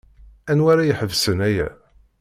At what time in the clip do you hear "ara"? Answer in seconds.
0.73-0.83